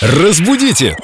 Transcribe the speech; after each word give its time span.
Разбудите! 0.00 0.96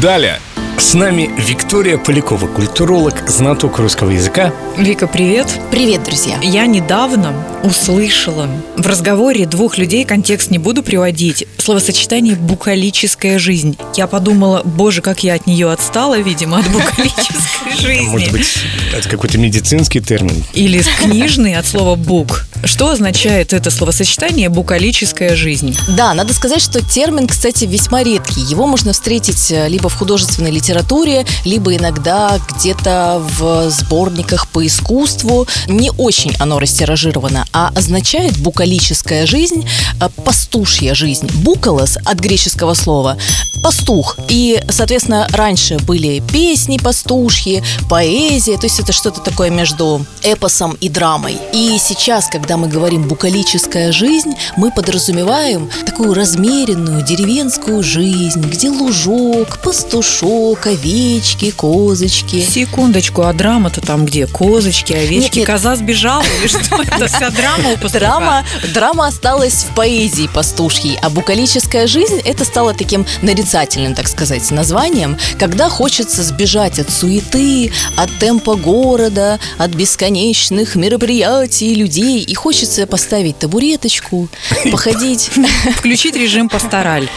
Далее! 0.00 0.38
С 0.78 0.94
нами 0.94 1.28
Виктория 1.36 1.98
Полякова, 1.98 2.46
культуролог, 2.46 3.28
знаток 3.28 3.80
русского 3.80 4.10
языка. 4.10 4.54
Вика, 4.76 5.08
привет. 5.08 5.48
Привет, 5.72 6.04
друзья. 6.04 6.38
Я 6.40 6.66
недавно 6.66 7.34
услышала 7.64 8.48
в 8.76 8.86
разговоре 8.86 9.44
двух 9.44 9.76
людей, 9.76 10.04
контекст 10.04 10.52
не 10.52 10.58
буду 10.58 10.84
приводить, 10.84 11.48
словосочетание 11.58 12.36
«букалическая 12.36 13.40
жизнь». 13.40 13.76
Я 13.96 14.06
подумала, 14.06 14.62
боже, 14.64 15.02
как 15.02 15.24
я 15.24 15.34
от 15.34 15.48
нее 15.48 15.72
отстала, 15.72 16.16
видимо, 16.16 16.58
от 16.58 16.68
букалической 16.70 17.76
жизни. 17.76 18.06
Может 18.06 18.30
быть, 18.30 18.58
это 18.94 19.08
какой-то 19.08 19.36
медицинский 19.36 20.00
термин? 20.00 20.44
Или 20.54 20.84
книжный 21.02 21.56
от 21.56 21.66
слова 21.66 21.96
«бук». 21.96 22.46
Что 22.64 22.90
означает 22.90 23.52
это 23.52 23.70
словосочетание 23.70 24.48
«букалическая 24.48 25.36
жизнь»? 25.36 25.76
Да, 25.96 26.12
надо 26.12 26.34
сказать, 26.34 26.60
что 26.60 26.80
термин, 26.84 27.28
кстати, 27.28 27.64
весьма 27.64 28.02
редкий. 28.02 28.40
Его 28.40 28.66
можно 28.66 28.92
встретить 28.92 29.50
э, 29.50 29.68
либо 29.68 29.88
в 29.88 29.94
художественной 29.94 30.50
литературе, 30.50 31.24
либо 31.44 31.74
иногда 31.76 32.38
где-то 32.50 33.22
в 33.38 33.70
сборниках 33.70 34.48
по 34.48 34.66
искусству. 34.66 35.46
Не 35.68 35.90
очень 35.98 36.34
оно 36.38 36.58
растиражировано, 36.58 37.44
а 37.52 37.70
означает 37.74 38.36
букалическая 38.38 39.26
жизнь, 39.26 39.68
э, 40.00 40.08
пастушья 40.24 40.94
жизнь. 40.94 41.30
Букалос 41.42 41.96
от 42.04 42.18
греческого 42.18 42.74
слова 42.74 43.16
пастух. 43.62 44.16
И, 44.28 44.60
соответственно, 44.68 45.26
раньше 45.32 45.78
были 45.78 46.20
песни 46.20 46.78
пастушьи, 46.78 47.62
поэзия, 47.88 48.56
то 48.56 48.66
есть 48.66 48.80
это 48.80 48.92
что-то 48.92 49.20
такое 49.20 49.50
между 49.50 50.04
эпосом 50.22 50.76
и 50.80 50.88
драмой. 50.88 51.36
И 51.52 51.76
сейчас, 51.78 52.28
когда 52.28 52.56
мы 52.58 52.68
говорим 52.68 53.04
«букалическая 53.04 53.92
жизнь», 53.92 54.34
мы 54.56 54.70
подразумеваем 54.70 55.70
такую 55.86 56.14
размеренную 56.14 57.02
деревенскую 57.02 57.82
жизнь, 57.82 58.40
где 58.40 58.68
лужок, 58.68 59.58
пастушок, 59.62 60.66
овечки, 60.66 61.50
козочки. 61.52 62.40
Секундочку, 62.40 63.22
а 63.22 63.32
драма-то 63.32 63.80
там 63.80 64.04
где? 64.04 64.26
Козочки, 64.26 64.92
овечки, 64.92 65.24
Нет, 65.24 65.36
нет. 65.36 65.46
коза 65.46 65.76
сбежала 65.76 66.24
или 66.40 66.48
что? 66.48 66.82
Это 66.82 67.06
вся 67.06 67.30
драма 67.30 67.70
у 67.70 67.76
пастуха? 67.76 67.98
Драма, 68.00 68.44
драма 68.74 69.06
осталась 69.06 69.64
в 69.64 69.74
поэзии 69.74 70.28
пастушьей, 70.32 70.98
а 71.00 71.10
букалическая 71.10 71.86
жизнь 71.86 72.20
это 72.24 72.44
стало 72.44 72.74
таким 72.74 73.06
нарицательным, 73.22 73.94
так 73.94 74.08
сказать, 74.08 74.50
названием, 74.50 75.16
когда 75.38 75.68
хочется 75.68 76.22
сбежать 76.22 76.78
от 76.78 76.90
суеты, 76.90 77.72
от 77.96 78.10
темпа 78.18 78.56
города, 78.56 79.38
от 79.58 79.70
бесконечных 79.70 80.74
мероприятий, 80.74 81.74
людей, 81.74 82.22
и 82.22 82.34
хочется 82.38 82.86
поставить 82.86 83.38
табуреточку, 83.38 84.28
походить. 84.70 85.30
Включить 85.76 86.16
режим 86.16 86.48
пастораль. 86.48 87.08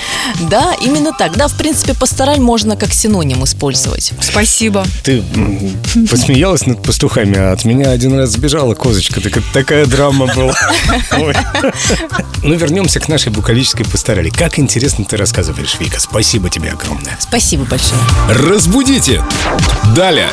Да, 0.50 0.76
именно 0.82 1.12
так. 1.18 1.38
Да, 1.38 1.48
в 1.48 1.58
принципе, 1.58 1.94
пастораль 1.94 2.40
можно 2.40 2.76
как 2.76 2.92
синоним 2.94 3.44
использовать. 3.44 4.12
Спасибо. 4.20 4.86
Ты 5.04 5.24
посмеялась 6.10 6.66
над 6.66 6.82
пастухами, 6.84 7.38
а 7.38 7.54
от 7.54 7.64
меня 7.66 7.92
один 7.92 8.18
раз 8.18 8.32
сбежала 8.32 8.74
козочка. 8.74 9.22
Так, 9.22 9.42
такая 9.54 9.86
драма 9.86 10.28
была. 10.28 10.54
Ну, 12.44 12.56
вернемся 12.56 13.00
к 13.00 13.08
нашей 13.08 13.32
букалической 13.32 13.86
пасторали. 13.86 14.30
Как 14.30 14.58
интересно 14.58 15.06
ты 15.06 15.16
рассказываешь, 15.16 15.78
Вика. 15.80 16.00
Спасибо 16.00 16.50
тебе 16.50 16.72
огромное. 16.72 17.16
Спасибо 17.20 17.66
большое. 17.66 18.02
Разбудите! 18.30 19.24
Далее! 19.96 20.30